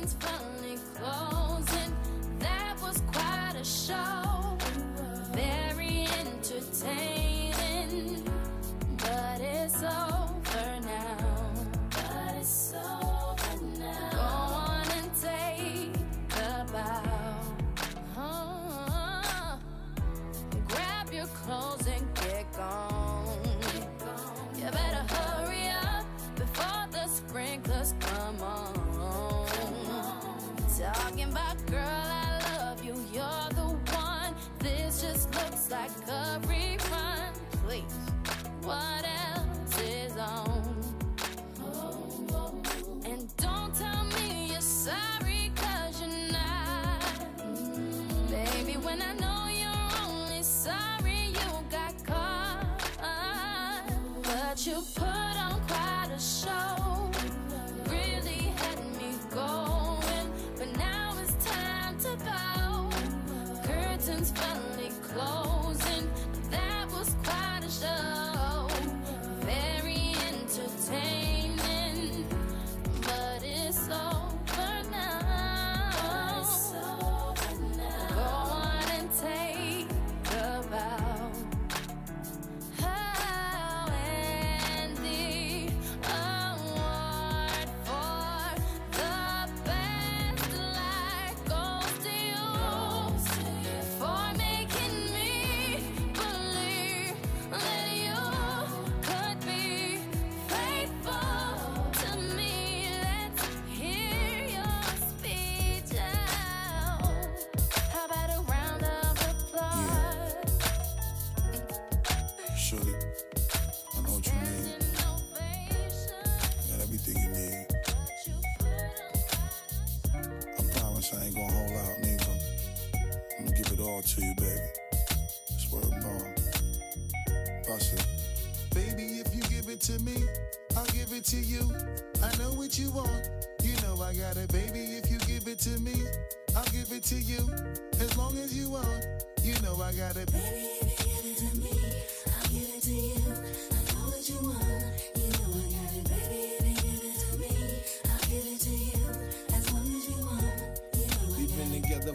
[0.00, 0.39] Curtains finally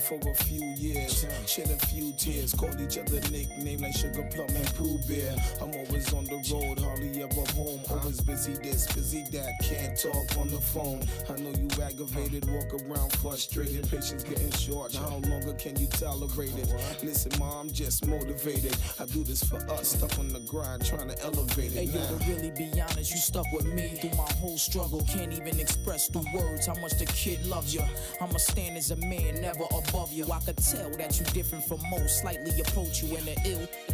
[0.06, 4.48] for a few years, shed a few tears, called each other nicknames like Sugar Plum
[4.50, 5.36] and Pooh Bear.
[5.60, 7.82] I'm always on the road, hardly ever home.
[7.90, 11.02] Always busy this, busy that, can't talk on the phone.
[11.28, 14.94] I know you aggravated, walk around frustrated, patience getting short.
[14.96, 16.70] How longer can you tolerate it?
[17.04, 18.76] Listen, mom, I'm just motivated.
[19.00, 21.74] I do this for us, stuck on the grind, trying to elevate it.
[21.74, 22.18] Hey, yo, now.
[22.18, 25.02] to really be honest, you stuck with me through my whole struggle.
[25.08, 27.84] Can't even express through words how much the kid loves you.
[28.22, 30.26] I'ma stand as a man, never above you.
[30.32, 33.68] I could tell that you different from most, slightly approach you in the ill.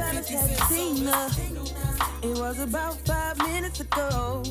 [0.00, 1.38] and 50 cent sodas.
[2.22, 4.42] It was about five minutes ago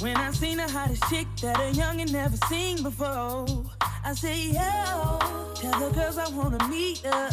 [0.00, 3.46] when I seen the hottest chick that a youngin' never seen before.
[4.04, 5.18] I say, yo,
[5.54, 7.30] tell the girls I wanna meet her.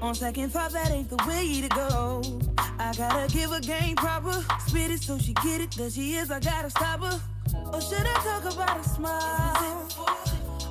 [0.00, 2.22] On second thought, that ain't the way to go.
[2.78, 5.72] I gotta give her game proper, spit it so she get it.
[5.72, 7.20] There she is, I gotta stop her.
[7.72, 9.88] Or should I talk about a smile?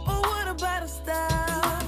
[0.07, 1.83] Or what about a style?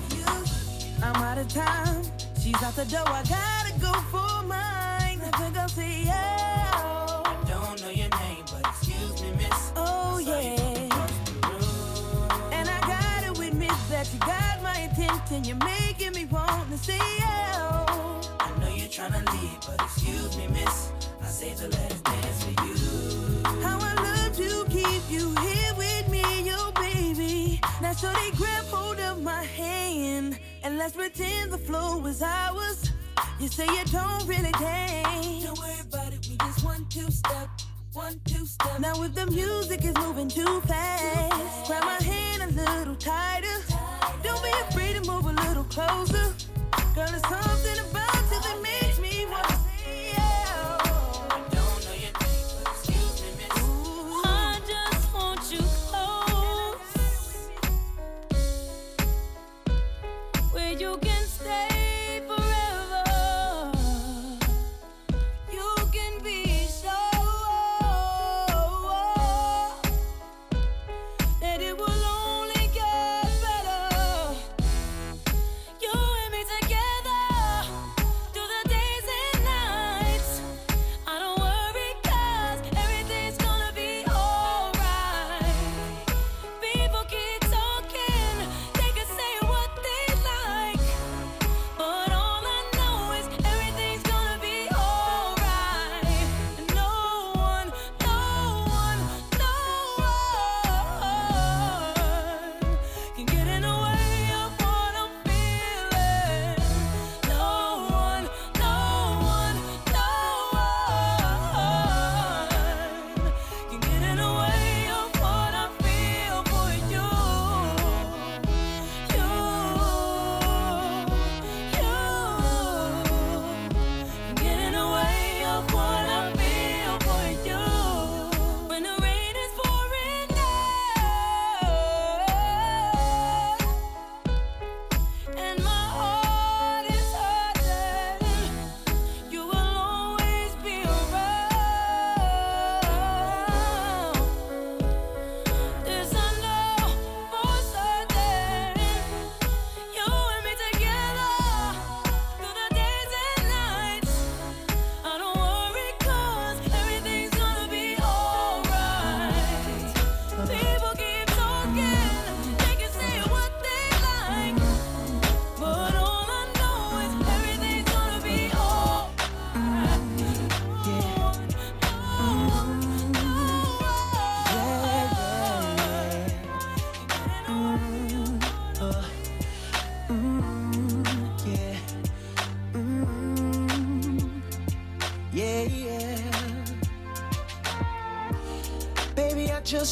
[1.04, 2.02] I'm out of time.
[2.42, 3.08] She's out the door.
[3.08, 5.20] I gotta go for mine.
[5.28, 6.72] I think I'll say yeah.
[7.26, 9.62] I don't know your name, but excuse me, miss.
[9.76, 10.56] Oh yeah.
[12.58, 15.44] And I gotta admit that you got my attention.
[15.44, 17.86] You're making me want to say yeah.
[18.40, 20.92] I know you're trying to leave, but excuse me, miss.
[21.22, 23.62] I saved the last dance for you.
[23.66, 25.74] How I love to keep you here.
[25.78, 27.60] With me, oh baby.
[27.82, 32.94] That shorty grab hold of my hand and let's pretend the flow is ours.
[33.40, 35.44] You say you don't really dance.
[35.44, 37.50] Don't worry about it, we just one two step,
[37.94, 38.80] one two step.
[38.80, 43.58] Now if the music is moving too fast, grab my hand a little tighter.
[44.24, 46.34] Don't be afraid to move a little closer.
[46.96, 48.03] Girl, there's something about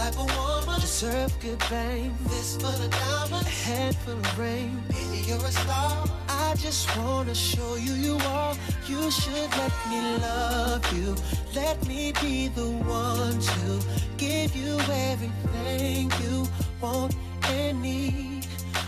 [0.00, 2.14] Type of woman deserve good fame.
[2.24, 4.82] This full of diamonds, a head full of rain.
[4.88, 6.08] Baby, you're a star.
[6.26, 8.54] I just wanna show you you are.
[8.86, 11.14] You should let me love you.
[11.54, 14.78] Let me be the one to give you
[15.10, 16.48] everything you
[16.80, 17.14] want
[17.50, 18.46] and need.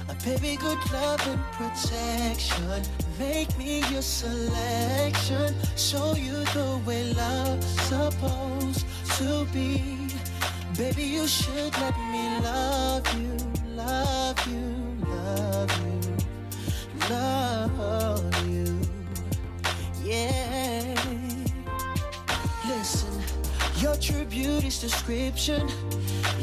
[0.08, 2.82] A baby, good love and protection.
[3.18, 5.54] Make me your selection.
[5.76, 8.86] Show you the way love's supposed
[9.18, 10.01] to be.
[10.76, 13.36] Baby, you should let me love you,
[13.76, 16.00] love you, love you,
[17.10, 18.80] love you.
[20.02, 20.94] Yeah.
[22.66, 23.22] Listen,
[23.76, 25.68] your true beauty's description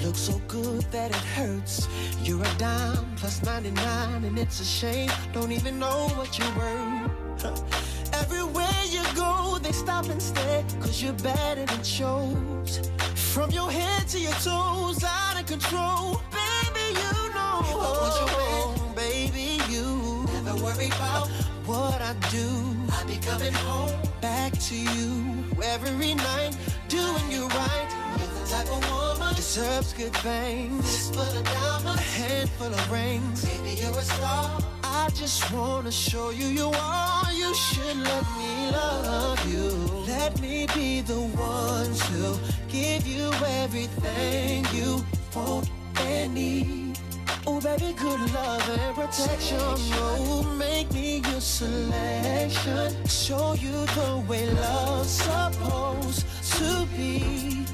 [0.03, 1.87] looks so good that it hurts.
[2.21, 5.09] You're a dime plus 99, and it's a shame.
[5.33, 8.13] Don't even know what you're worth.
[8.13, 12.91] Everywhere you go, they stop and stare, cause you're better than shows.
[13.33, 16.19] From your head to your toes, out of control.
[16.31, 17.61] Baby, you know.
[17.61, 21.27] I was your man, baby, you never worry about
[21.65, 22.47] what I do.
[22.91, 26.57] I'll be coming home back to you every night,
[26.87, 27.89] doing you right.
[28.17, 30.81] You're the type of woman deserves good things.
[30.81, 33.45] This full of diamonds, a handful of rings.
[33.45, 34.59] Baby, you're a star.
[34.83, 37.31] I just wanna show you you are.
[37.31, 39.88] You should let me love you.
[40.19, 43.31] Let me be the one to give you
[43.63, 45.69] everything you want
[46.01, 46.99] and need.
[47.47, 49.57] Oh, baby, good love and protection.
[49.61, 52.93] Oh, make me your selection.
[53.07, 56.25] Show you the way love's supposed
[56.57, 57.65] to be.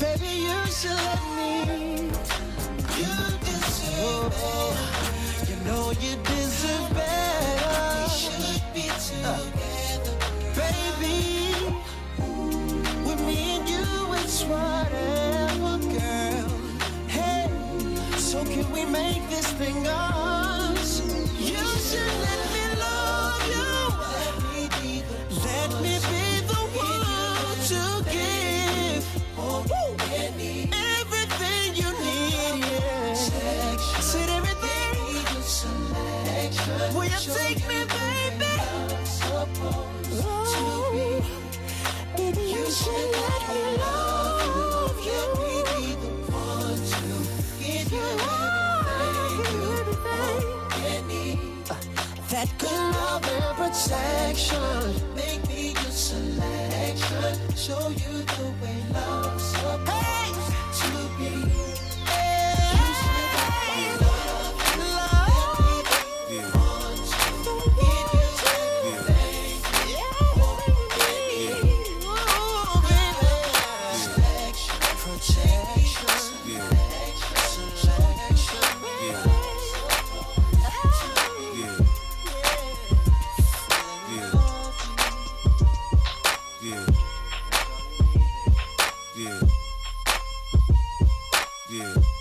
[0.00, 2.10] Baby, you should let me.
[2.98, 3.14] You
[3.46, 4.34] deserve.
[4.50, 4.74] Oh,
[5.48, 8.02] you know you deserve better.
[8.02, 10.14] We should be together,
[10.56, 11.76] baby.
[14.34, 16.48] It's whatever, girl.
[17.06, 17.50] Hey,
[18.16, 21.02] so can we make this thing us?
[21.38, 23.72] You should let me love you.
[25.44, 29.04] Let me be the one to give
[30.72, 32.64] everything you need.
[32.64, 33.14] Yeah.
[34.00, 34.92] Said everything.
[36.94, 38.54] Will you take me, baby?
[40.24, 40.90] Oh,
[42.16, 44.11] baby, you should let me love
[52.42, 55.14] That good love and protection.
[55.14, 57.54] Make me your selection.
[57.54, 60.01] Show you the way love's supposed
[91.72, 92.12] So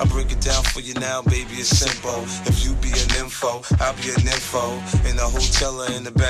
[0.00, 2.22] I break it down for you now, baby, it's simple.
[2.46, 4.78] If you be an info, I'll be an info.
[5.08, 6.29] In the hotel or in the back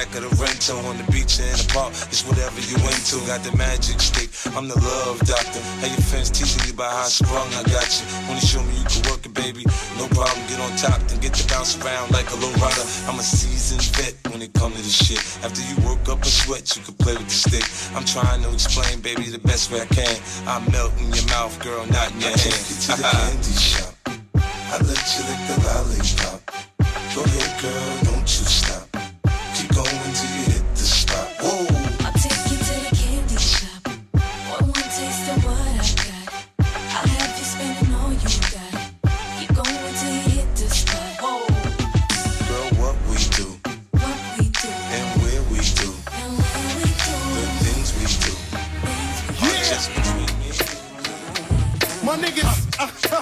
[0.71, 3.19] rental, on the beach or in the park, it's whatever you into.
[3.27, 5.61] Got the magic stick, I'm the love doctor.
[5.83, 8.05] Hey, your friends teasing you about how sprung, I got you.
[8.29, 9.65] Wanna show me you can work it, baby?
[9.99, 12.85] No problem, get on top, then get to bounce around like a low rider.
[13.09, 15.23] I'm a seasoned vet when it come to this shit.
[15.45, 17.67] After you work up a sweat, you can play with the stick.
[17.97, 20.17] I'm trying to explain, baby, the best way I can.
[20.47, 22.41] I melt in your mouth, girl, not in your hand.
[22.41, 23.95] Take you to the candy shop.
[24.71, 26.41] I let you lick the lollipop.
[27.15, 28.60] Go ahead, girl, don't you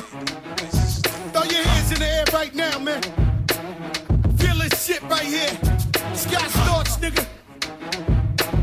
[0.01, 3.03] throw your hands in the air right now, man.
[4.39, 5.51] Feel this shit right here.
[6.15, 7.27] Scott Storch, nigga.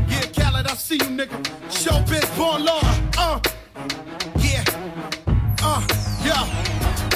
[0.08, 1.42] Yeah, Khaled, I see you, nigga.
[1.68, 2.80] Showbiz, born law.
[3.18, 3.40] Uh,
[4.38, 4.64] yeah.
[5.62, 5.82] Uh,
[6.24, 6.44] yeah.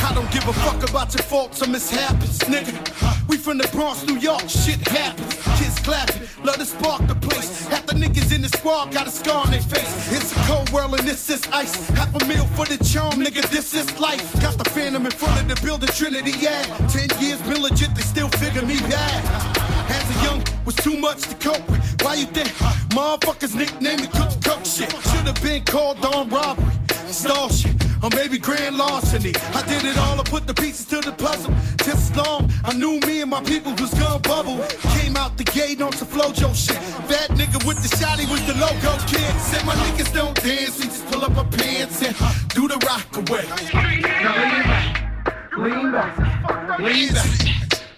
[0.07, 3.29] I don't give a fuck about your faults or mishaps, nigga.
[3.29, 5.35] We from the Bronx, New York, shit happens.
[5.59, 7.67] Kids clapping, love to spark the place.
[7.69, 10.13] Half the niggas in the squad got a scar on their face.
[10.13, 11.89] It's a cold world and this is ice.
[11.91, 14.41] Half a meal for the charm, nigga, this is life.
[14.41, 16.63] Got the phantom in front of the building, Trinity, yeah.
[16.89, 19.70] Ten years been legit, they still figure me bad.
[19.91, 21.81] As a young, was too much to cope with.
[22.03, 22.49] Why you think
[22.95, 24.91] motherfuckers nicknamed me Cook Cook shit?
[25.11, 26.73] Should've been called on robbery,
[27.09, 29.33] stall shit, or maybe grand larceny.
[29.55, 31.53] I did it all, I put the pieces to the puzzle.
[31.85, 34.59] Just as long, I knew me and my people was gonna bubble.
[34.99, 36.81] Came out the gate on some Flo-Jo shit.
[37.09, 39.33] That nigga with the shotty was the logo kid.
[39.41, 42.15] Said my niggas don't dance, we just pull up our pants and
[42.51, 43.45] do the rock away.
[43.75, 47.70] Now lean back, lean back, lean back.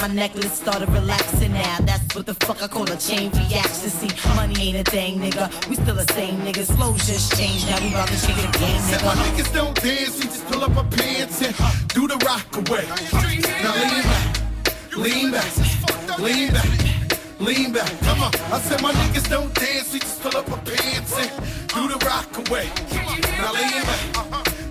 [0.00, 1.78] my necklace started relaxing now.
[1.82, 3.90] That's what the fuck I call a chain reaction.
[3.90, 5.46] See, money ain't a thing, nigga.
[5.68, 6.74] We still the same niggas.
[6.76, 7.68] Flow just changed.
[7.68, 10.64] Now we about to shake the game, Said my niggas don't dance, we just pull
[10.64, 11.54] up our pants and
[11.88, 12.84] do the rock away.
[13.62, 14.26] Now lean back,
[14.96, 17.90] lean back, lean back, lean back.
[18.00, 18.32] Come on.
[18.52, 21.30] I said my niggas don't dance, we just pull up our pants and
[21.68, 22.68] do the rock away.
[23.38, 24.02] Now lean back,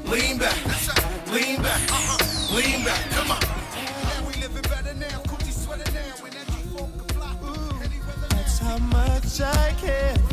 [0.05, 0.57] lean back,
[1.31, 3.10] lean back, lean back.
[9.23, 10.30] Much I care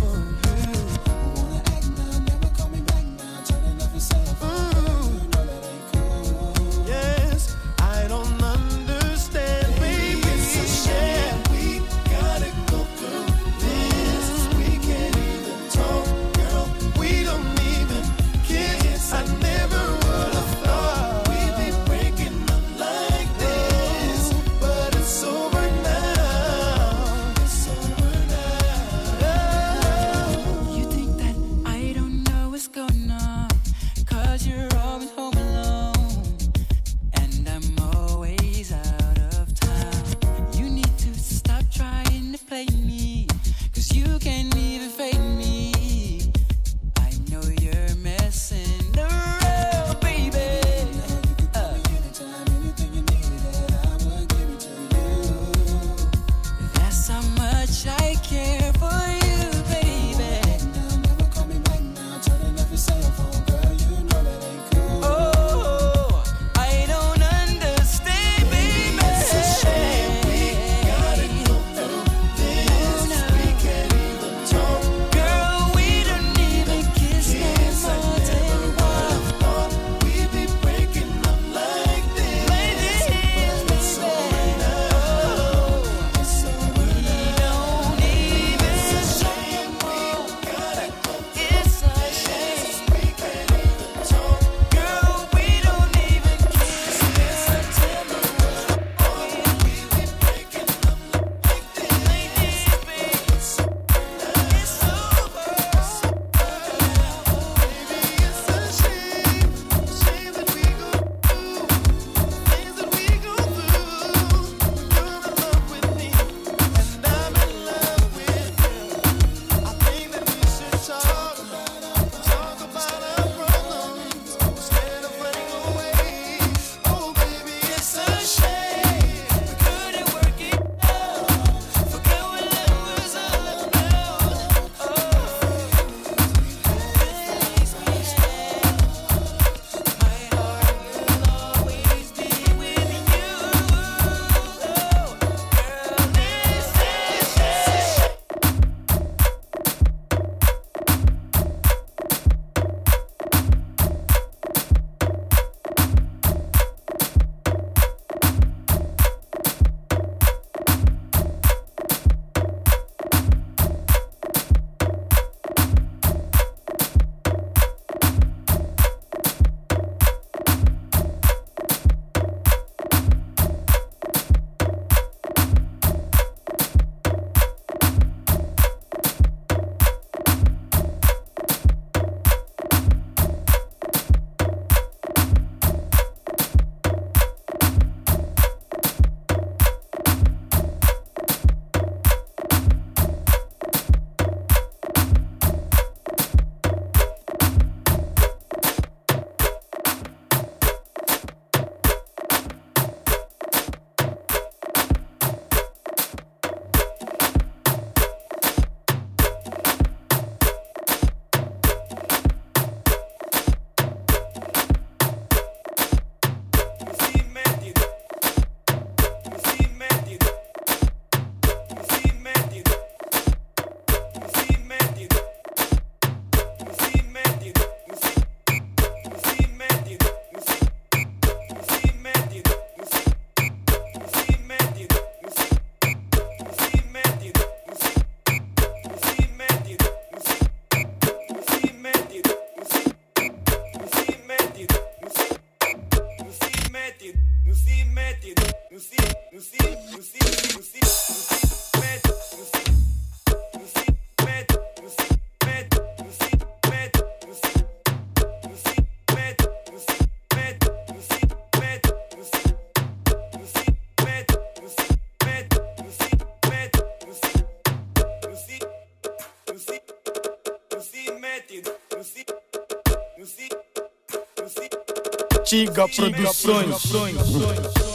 [275.86, 277.87] Giga Produções.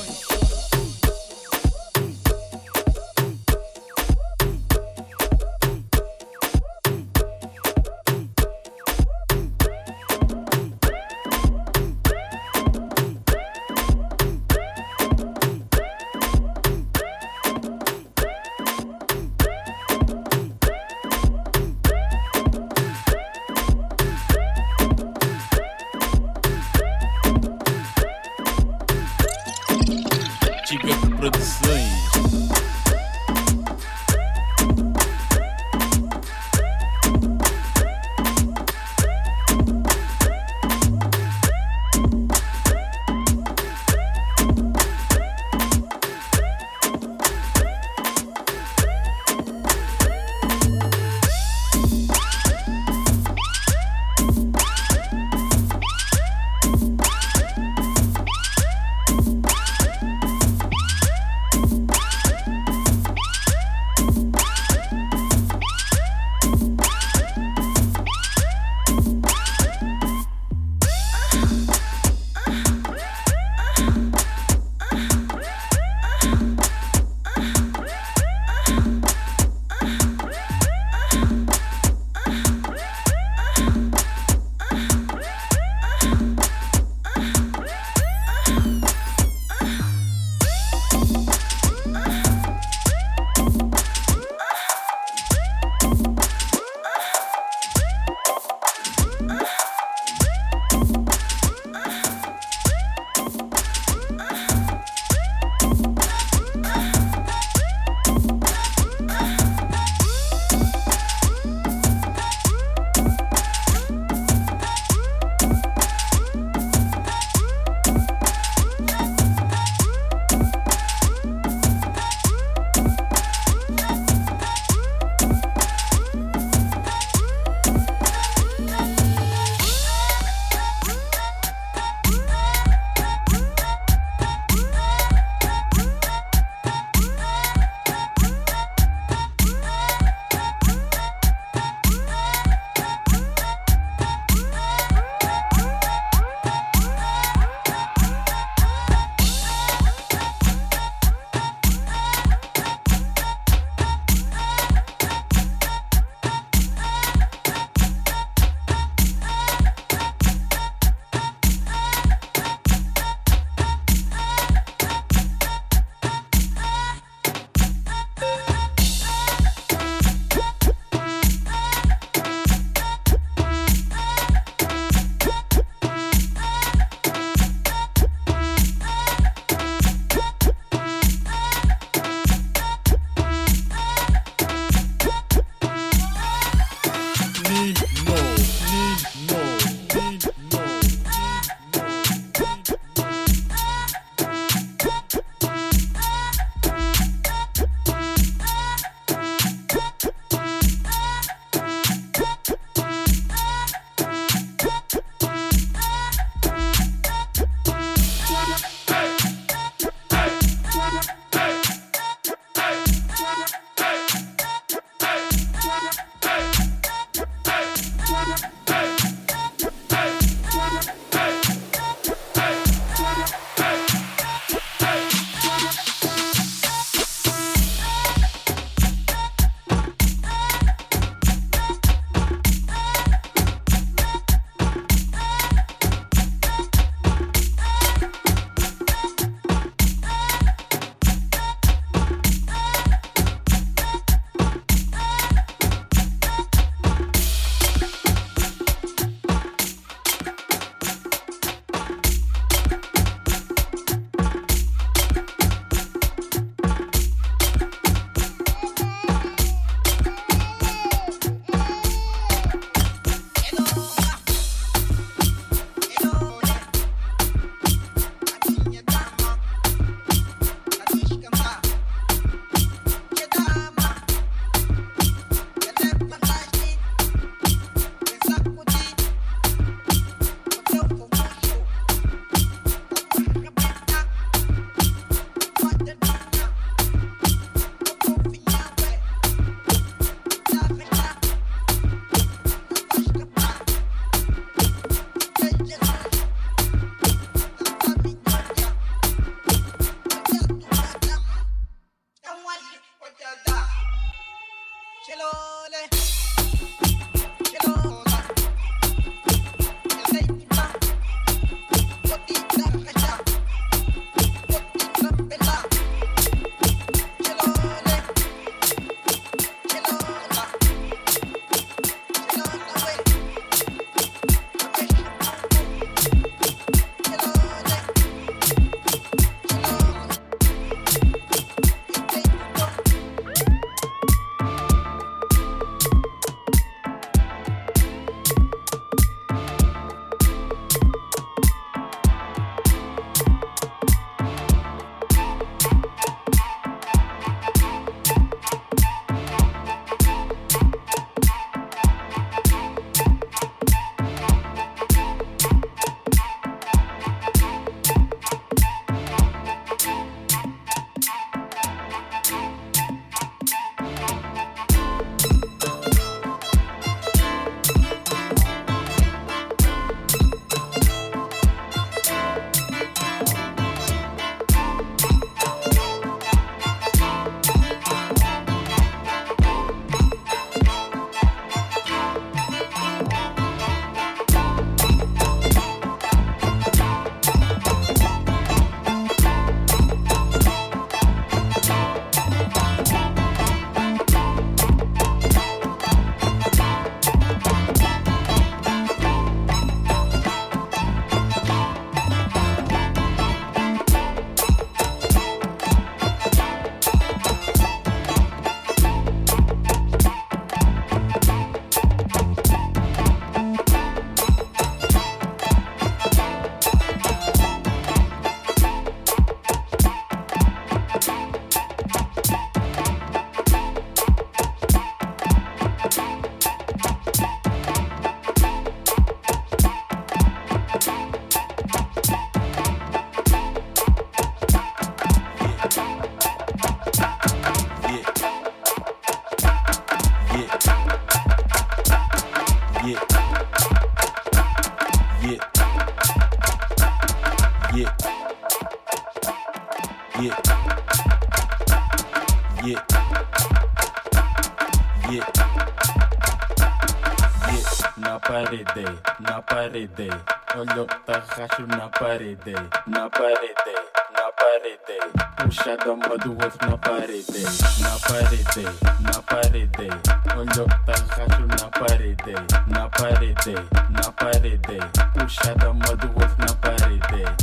[458.53, 458.85] Parede,
[459.19, 460.09] na parede.
[460.55, 462.53] Olho tá racho na parede,
[462.85, 463.75] na parede,
[464.13, 464.99] na parede.
[465.37, 467.43] Puxa da mão do outro na parede,
[467.81, 468.63] na parede,
[469.01, 469.89] na parede.
[470.37, 472.35] Olho tá racho na parede,
[472.67, 473.55] na parede,
[473.89, 474.77] na parede.
[475.13, 477.42] Puxa da mão do outro na parede,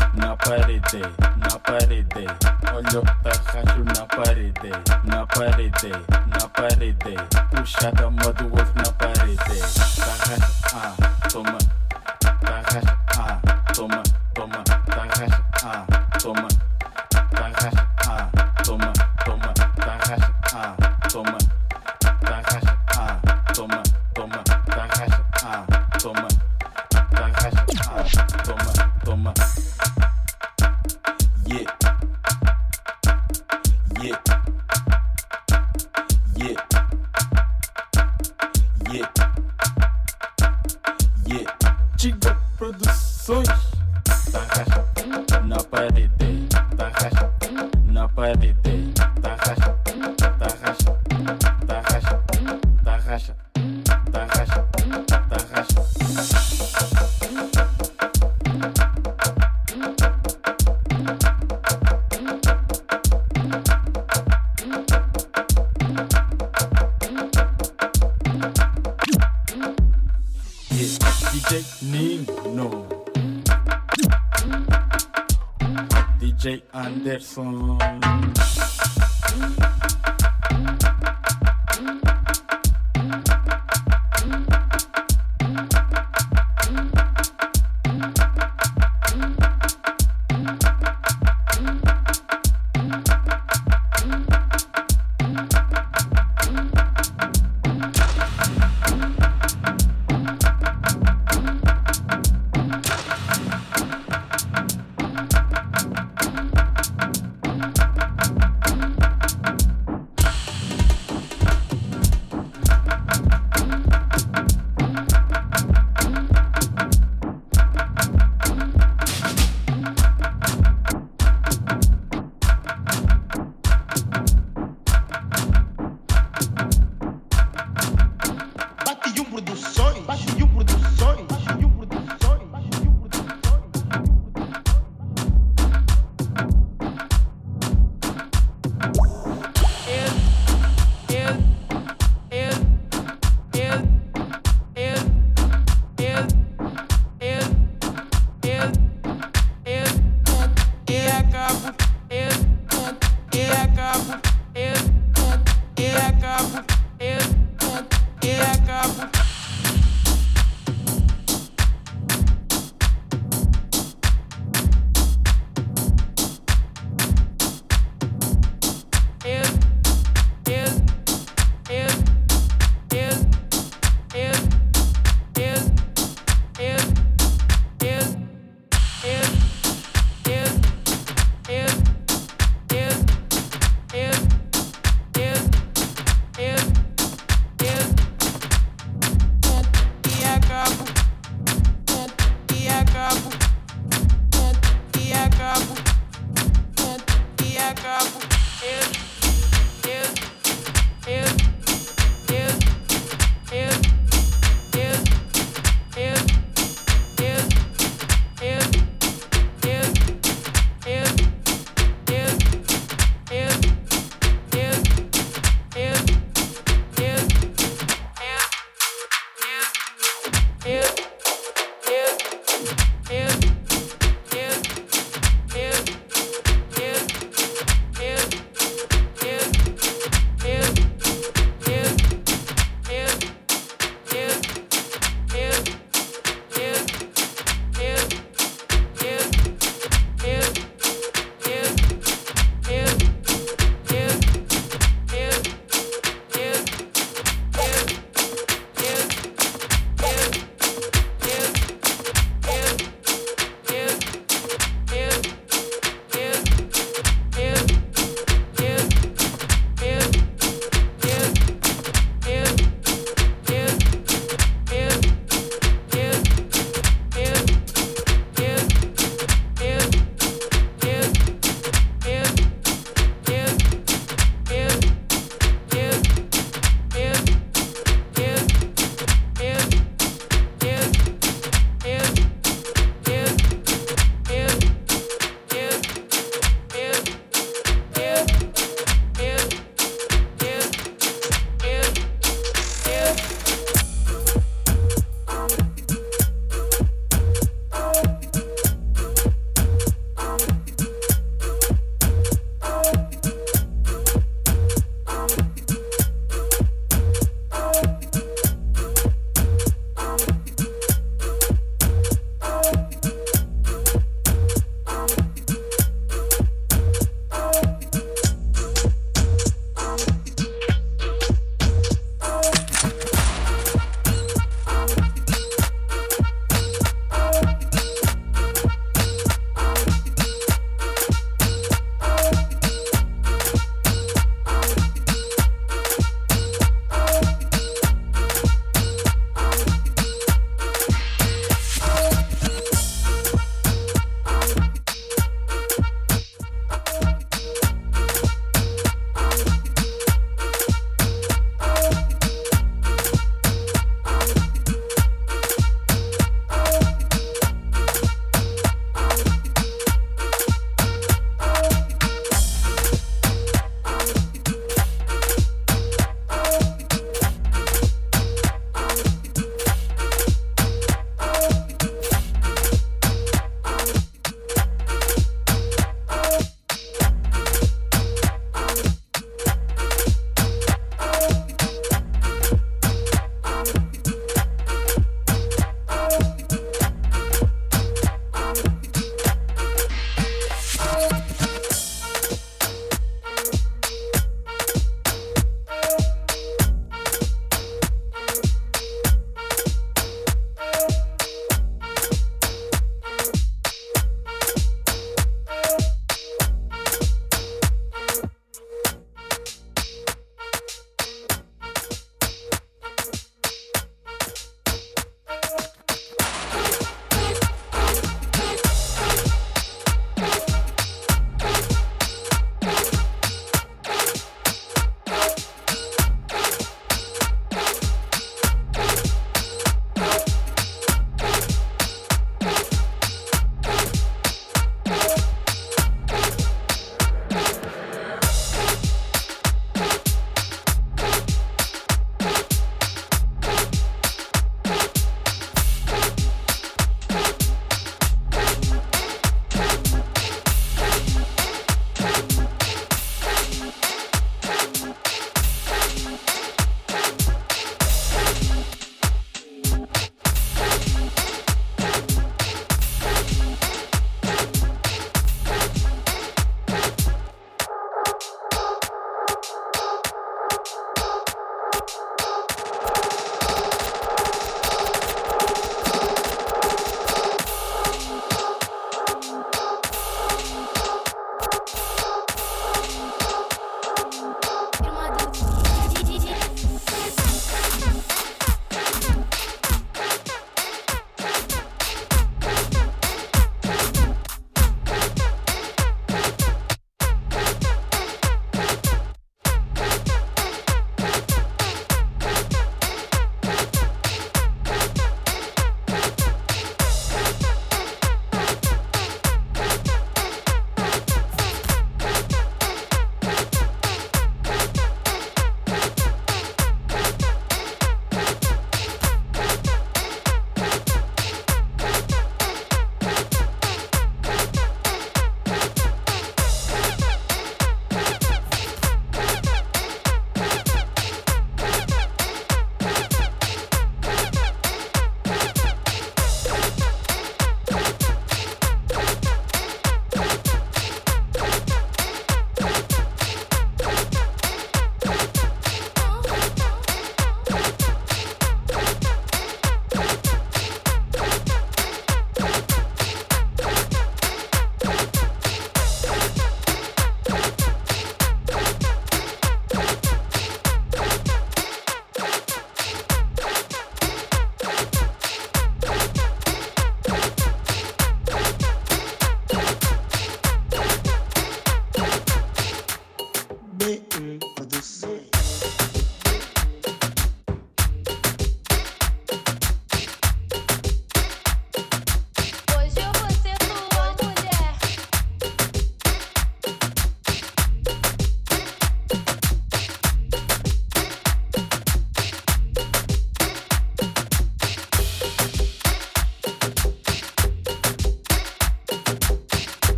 [0.50, 1.00] parede,
[1.36, 2.26] na parede.
[2.74, 4.70] Olho racho na parede,
[5.04, 5.92] na parede,
[6.26, 7.14] na parede.
[7.50, 9.38] Puxa da mão outro na parede.
[9.96, 11.79] Tá ah, toma.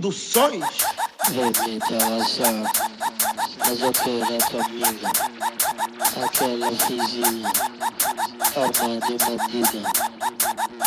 [0.00, 0.64] Produções.
[1.28, 2.70] Vermita WhatsApp,
[3.58, 5.10] mas eu quero a tua amiga,
[6.24, 7.52] aquela vizinha,
[8.56, 9.82] armada e bandida.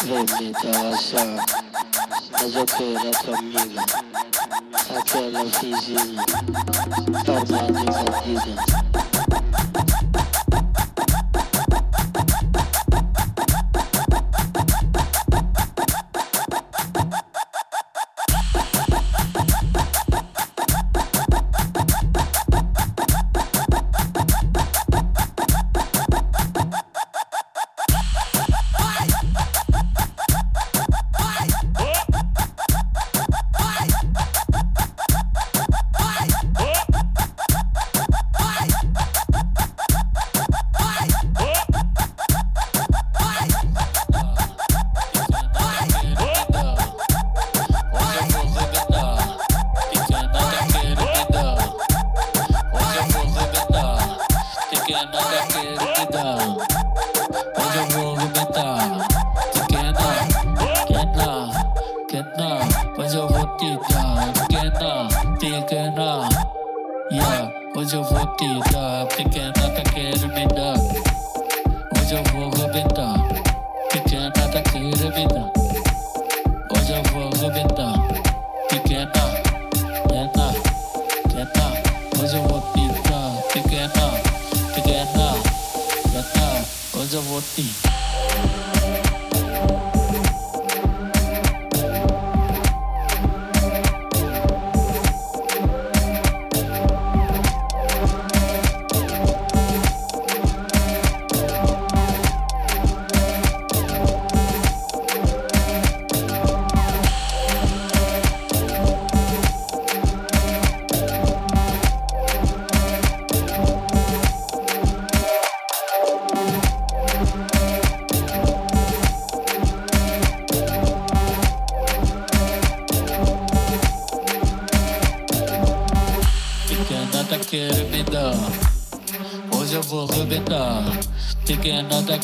[0.04, 1.46] Vermita WhatsApp,
[2.42, 3.82] mas eu quero a tua amiga,
[4.98, 6.26] aquela vizinha,
[7.28, 8.83] armada e.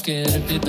[0.10, 0.30] querida.
[0.32, 0.69] Hoje eu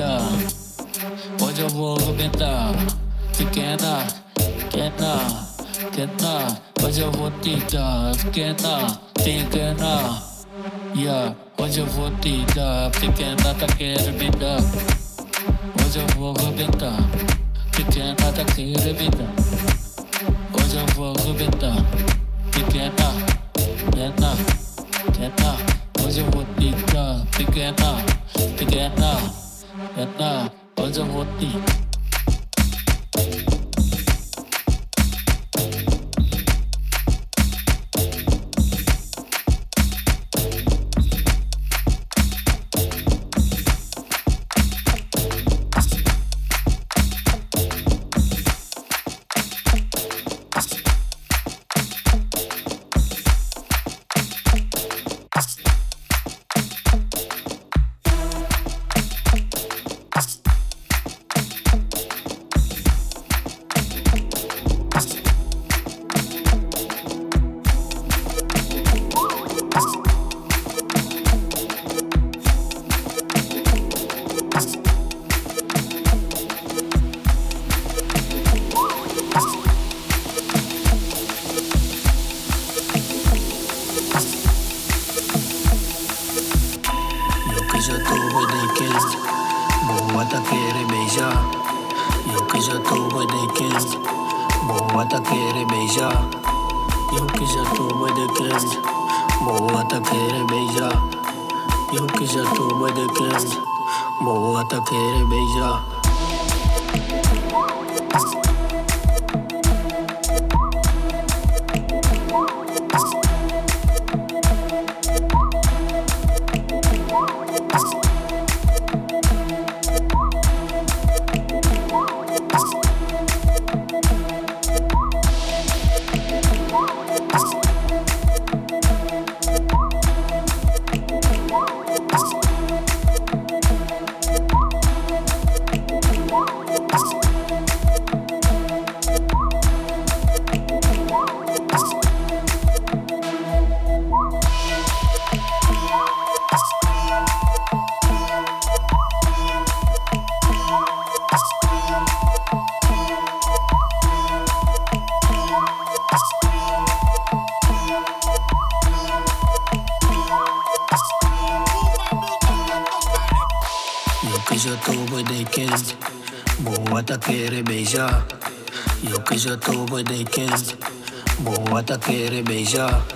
[172.10, 173.06] querer beijar.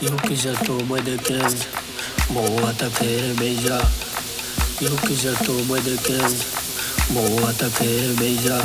[0.00, 1.66] Eu que já tô bem de quente,
[2.30, 3.84] boa tá querer beijar.
[4.80, 6.46] Eu que já tô bem de quente,
[7.10, 8.64] boa tá querer beijar.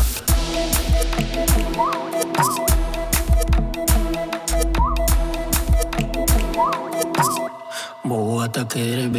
[8.06, 9.17] Boa tá querer beijar.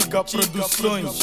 [0.00, 1.18] Tiga Produções.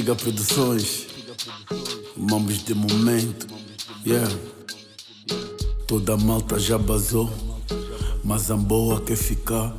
[0.00, 1.08] Chega Produções,
[2.16, 3.46] mambos de momento,
[4.06, 4.34] yeah.
[5.86, 7.30] Toda malta já basou,
[8.24, 9.76] mas a boa quer ficar.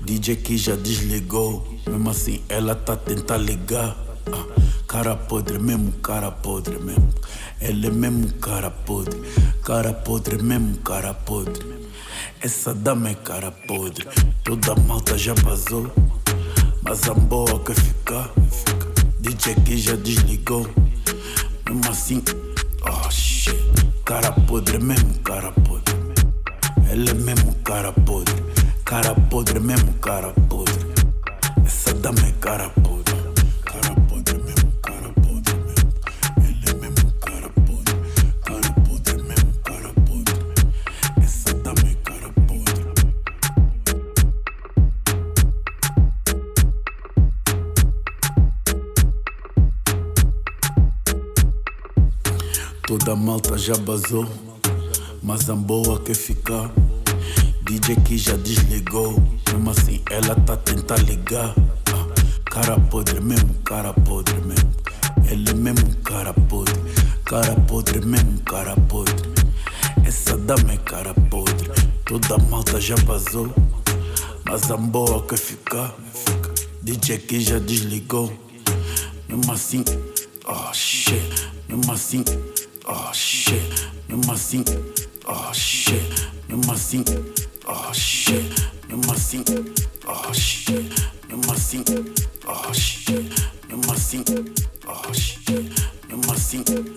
[0.00, 3.94] DJ que já desligou, mesmo assim ela tá a tentar ligar.
[4.32, 4.46] Ah,
[4.88, 7.12] cara podre, mesmo cara podre mesmo.
[7.60, 9.20] Ele é mesmo cara podre,
[9.62, 11.62] cara podre mesmo cara podre.
[12.40, 14.06] Essa dama é cara podre,
[14.42, 15.92] toda malta já basou,
[16.82, 18.32] mas a boa quer ficar.
[19.26, 20.64] DJ que já desligou,
[21.68, 22.22] mesmo assim,
[22.82, 23.56] oh shit,
[24.04, 25.94] cara podre mesmo cara podre.
[26.88, 28.32] Ele é mesmo cara podre,
[28.84, 30.74] cara podre mesmo cara podre.
[31.66, 33.05] Essa dama é cara podre,
[53.06, 54.26] Toda a malta já basou,
[55.22, 56.68] mas a boa quer ficar.
[57.62, 61.54] DJ que já desligou, mesmo assim ela tá tentar ligar.
[61.92, 62.06] Ah,
[62.50, 64.72] cara podre mesmo, cara podre mesmo.
[65.30, 66.74] Ele mesmo cara podre,
[67.24, 69.14] cara podre mesmo, cara podre.
[70.04, 71.70] Essa dama é cara podre,
[72.04, 73.54] toda malta já basou,
[74.44, 75.94] mas a boa quer ficar.
[76.82, 78.32] DJ que já desligou,
[79.28, 79.84] mesmo assim,
[80.44, 82.24] oh shit, mesmo assim,
[83.46, 84.68] shit, you must think,
[85.26, 87.08] oh shit, you must think,
[87.66, 90.92] oh shit, you must think, oh shit,
[91.30, 94.58] you must think, oh shit, you must think,
[94.88, 95.64] oh shit,
[96.10, 96.95] you must think.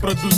[0.00, 0.35] продюсер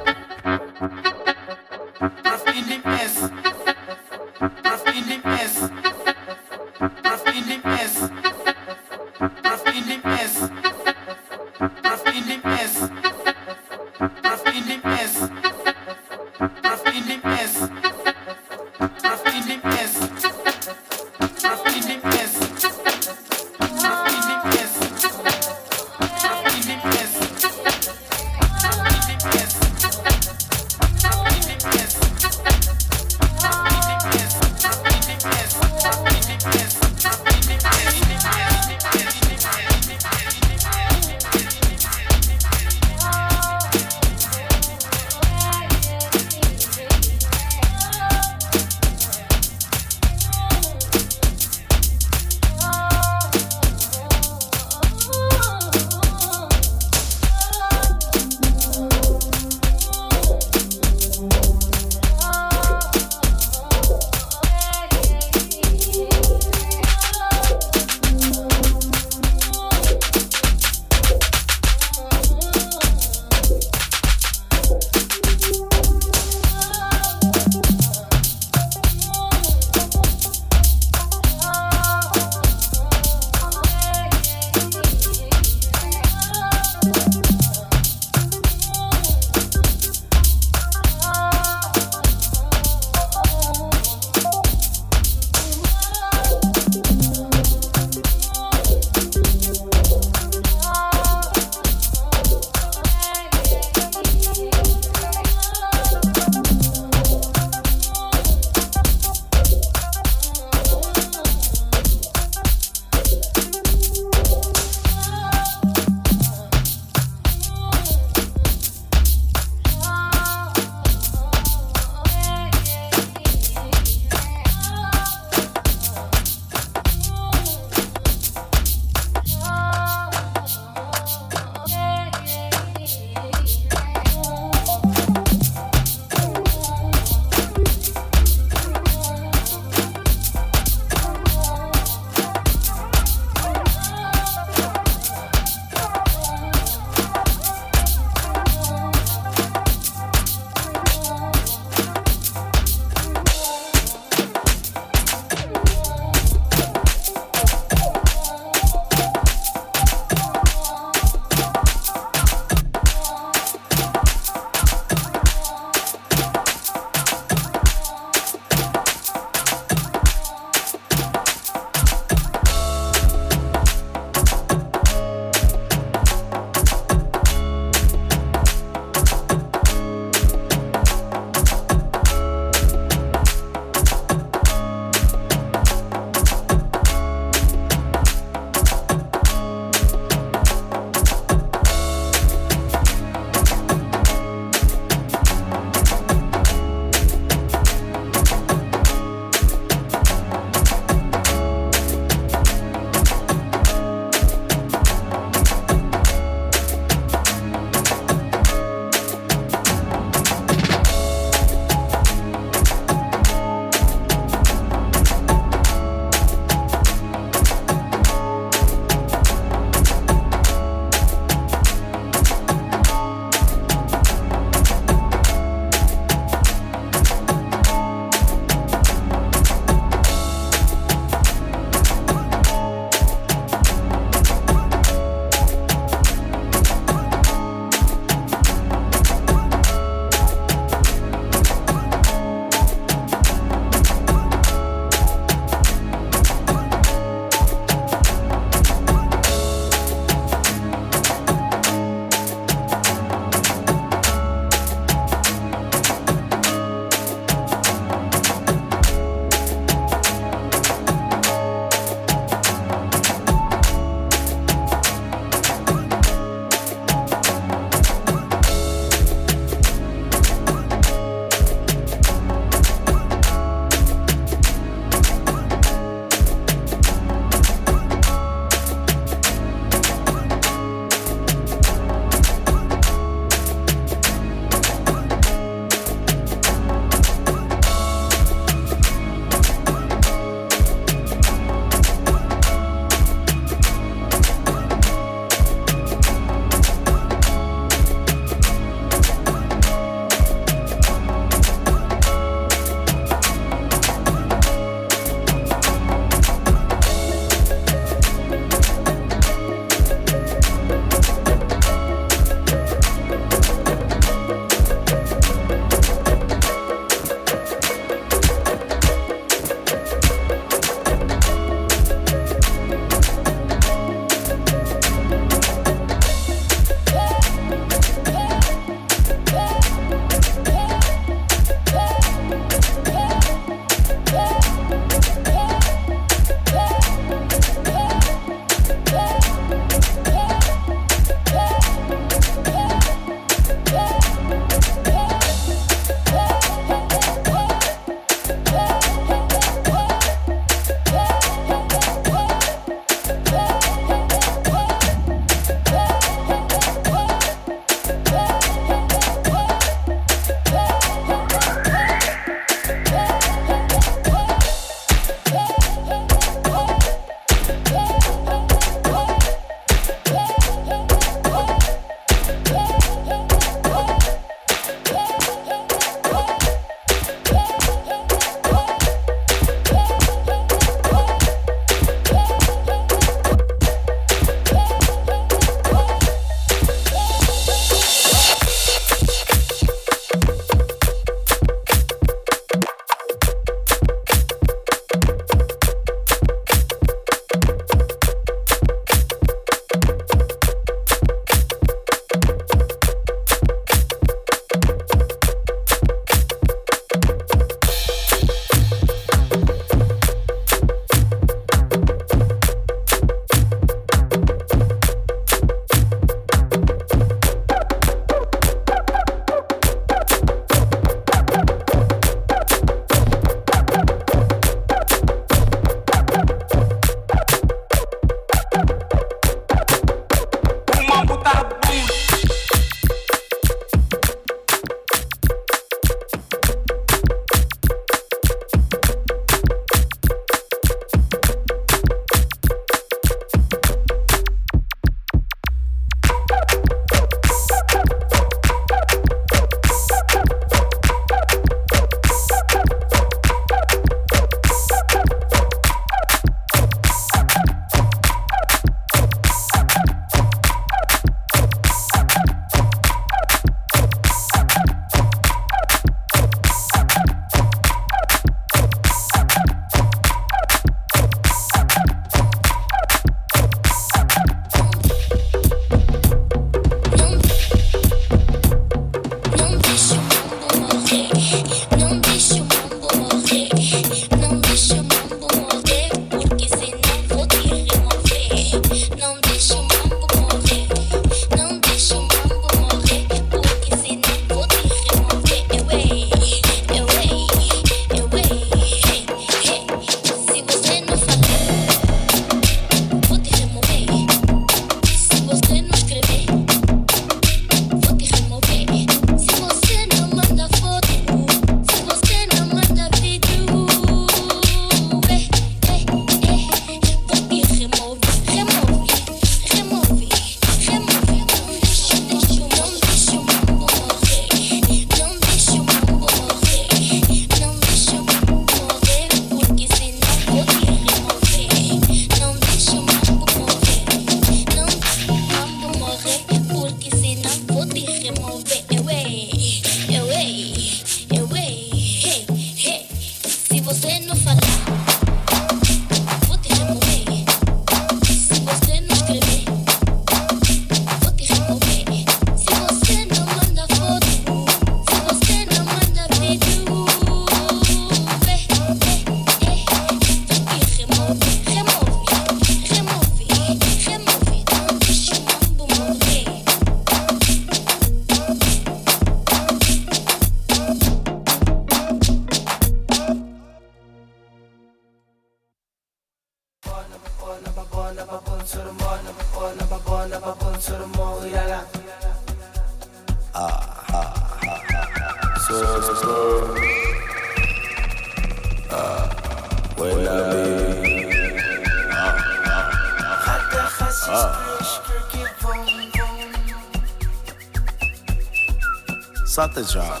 [599.52, 600.00] Satte già.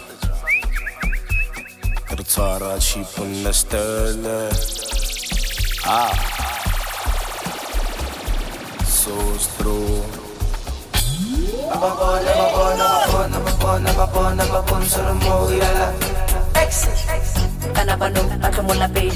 [2.04, 4.48] Krcara ci punne stelle.
[5.84, 6.16] Ah.
[8.86, 10.04] So stro.
[17.74, 19.12] kana bantu batlhomola pele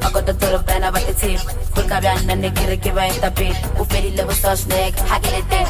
[0.00, 0.32] ba kota
[0.66, 1.40] bana ba tetshepe
[1.74, 5.68] go ka bjang nne kere ke baeta pele o fedile bososnek ga ke le teng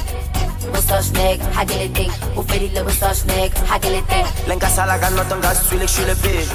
[0.72, 2.23] bososnek ga ke
[2.58, 5.54] le teng o fedile bososnek ga ke le teng le nka sala ka noto nka
[5.54, 6.54] se tswile ke šwile pele.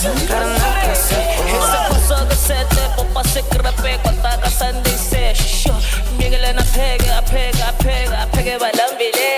[0.90, 5.68] Isekusuka sete popa sekrepe kwataka Sunday sesh
[6.18, 9.30] Mingele na pheke apheke apheke apheke balambile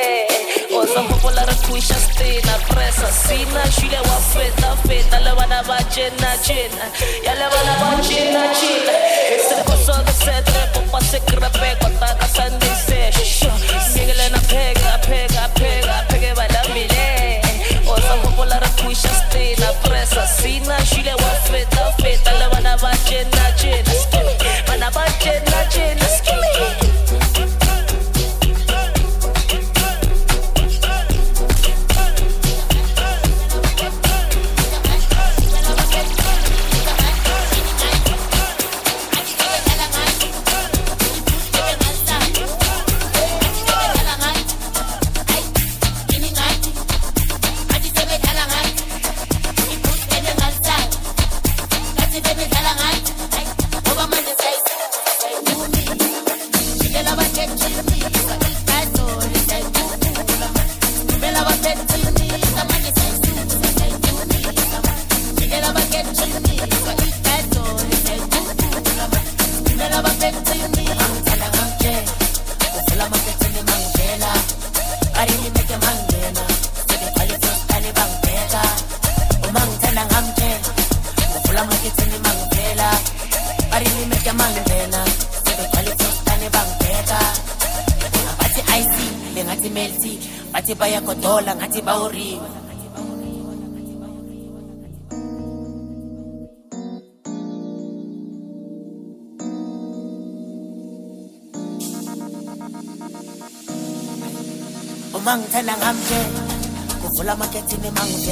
[0.80, 6.32] Osa hopola re kuisha stina presa sina shile wa feta feta le bana ba jena
[6.46, 6.86] jena
[7.26, 8.94] ya le bana ba jena jena
[9.36, 13.44] Isekusuka sete popa sekrepe kwataka Sunday sesh
[13.94, 15.31] Mingele na pheke apheke apheke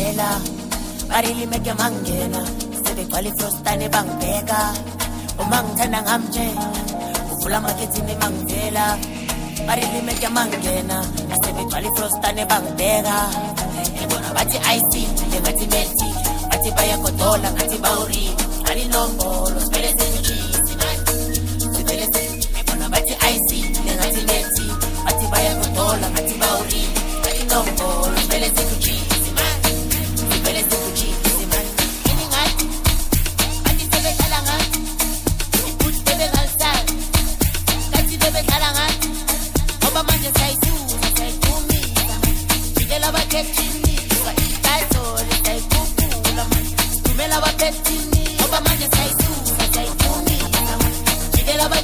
[0.10, 0.42] mangivela
[1.08, 2.42] barilimeke mangena
[2.84, 4.74] sebegcwala ifrostane bangibheka
[5.40, 6.48] uma ngithanda ngamje
[7.30, 8.98] kuvula amakethini mangivela
[9.68, 11.06] barilimeke mangena
[11.44, 13.18] sebegcwala ifrostane bangibheka
[14.02, 14.94] ebona bathi ic
[15.32, 16.10] lengathi melti
[16.50, 18.34] bathi bayagodola ngathi bawuriwe
[18.70, 20.74] alinombolo sibele sezijisi
[21.76, 22.06] sibele
[22.60, 23.50] ebona bathi ic
[23.86, 24.66] lengathi melti
[25.06, 26.98] bathi bayagodola ngathi bawuriwe
[27.30, 29.09] alinombolo sibele sezijisi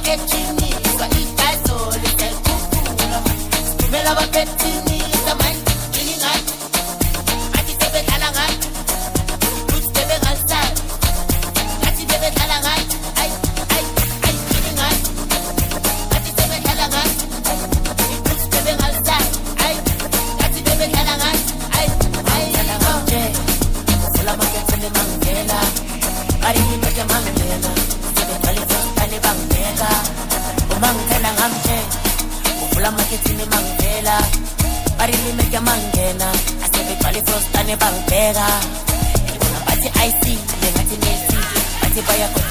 [0.06, 3.18] jikela abakhethinisa itayitole sayikhuphula
[3.78, 4.85] dumela abakhethinisa manje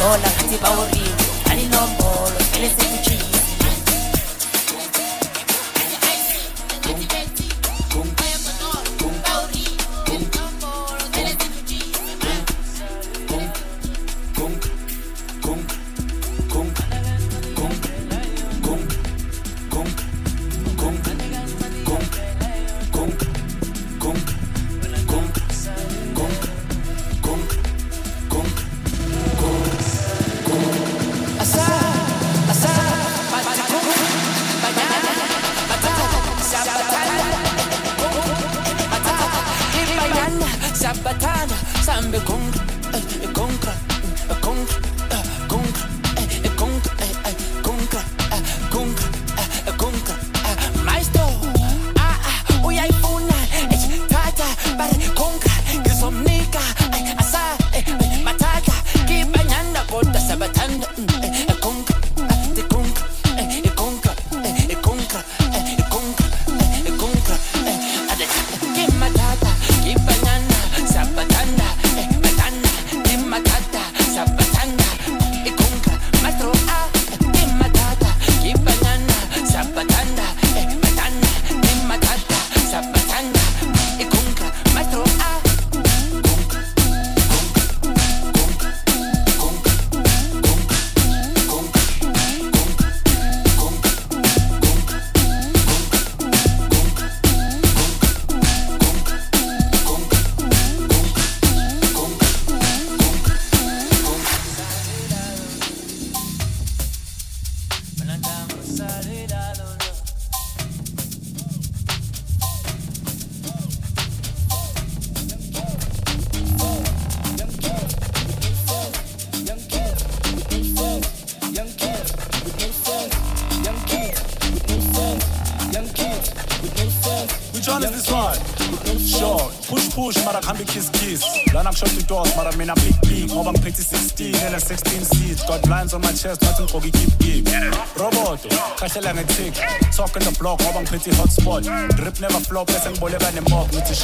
[0.06, 1.05] bayagodola ngathi baworiwe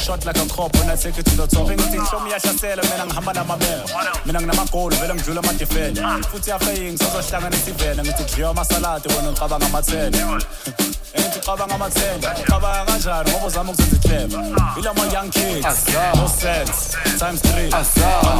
[0.02, 3.06] shot like a cop when I take it to the top ngithi hlomi iyahlasela mina
[3.06, 3.84] ngihamba namabelo
[4.26, 10.18] mina nginamagoli vele ngidlula amadefender futhi afeying sizohlanganisa ivena ngithi kudliwa amasalade wena ngicabanga amathele
[11.14, 14.44] Engithi ucabanga amathenda ucabanga kanjani ngoba uzama ukuzenza iclever
[14.78, 16.96] ila ma young kids no sense.
[17.18, 17.70] Times 3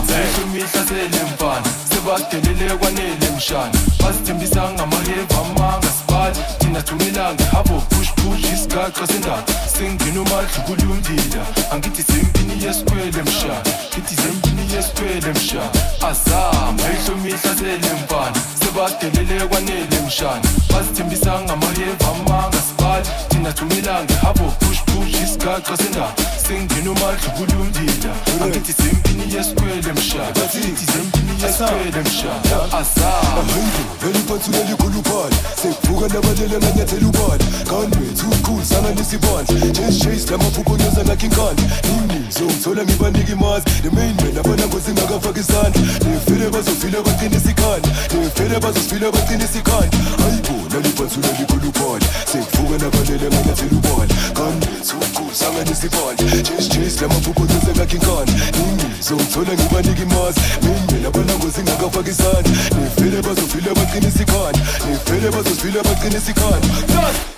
[0.06, 8.41] Zethu imihla selempana sebadelele kwanele mshana basithembisa ngamaheva amanga sibali thina thumelanga habo push push
[8.72, 9.44] isigaxa sendaba
[9.74, 13.60] sengena umadlukula umndila angithi sempini yesikwele mshana
[13.92, 15.70] ngithi sempini yesikwele mshana
[16.08, 20.48] azama ihlo imihla selempana sebadelele kwanele mshana.
[20.72, 26.14] Basithembisa ngamaheva amanga sibali thina thumelanga habo push push isigaxa sendaba
[26.46, 28.12] sengingena umadlubula umdida
[28.44, 30.58] angithi zempini yesikwele mshaathi
[30.92, 37.44] zempini yesikwele mshada azamandu eliphathulelikhuluphana sekuvuka nabalele nganyathela ubani?
[37.68, 43.66] Kanwethu ukhulu sanganisa ibandla chase lamaphupho nyoza ngakho inkandla nini zongithola ngibanika imazi.
[43.84, 52.76] Nemainman abanangozi ngakafaka isandla nefele bazofile baqinisa ikhanda nefele bazofile baqinisa ikhanda hayibona liphathulelikhuluphana sekuvuka
[52.84, 54.14] nabalele nganyathela ubani?
[54.36, 60.82] Kanwethu ukhulu sanganisa ibandla chase chase lamaphupho nyoza ngakho inkandla imnizo ngithola ngibanika imazi main
[60.90, 62.52] man abona ngozi ngakafaka isandla.
[62.80, 67.31] Nefele bazofile baqinisa ikhanda nefele bazofile baqinisa ikhanda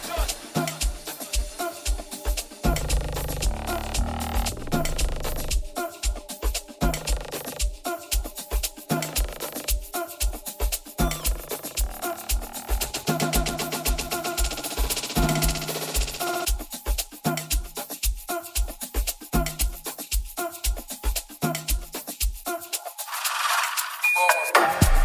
[24.17, 25.04] Oh.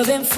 [0.00, 0.29] Chove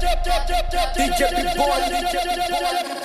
[0.00, 3.00] DJ Big Boy, DJ Big Boy,